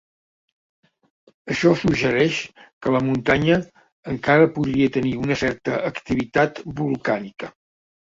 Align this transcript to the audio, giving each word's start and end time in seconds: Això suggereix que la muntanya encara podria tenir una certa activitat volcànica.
Això 1.55 1.73
suggereix 1.81 2.39
que 2.87 2.95
la 2.97 3.03
muntanya 3.11 3.61
encara 4.17 4.51
podria 4.59 4.91
tenir 4.99 5.15
una 5.29 5.41
certa 5.47 5.81
activitat 5.95 6.69
volcànica. 6.85 7.57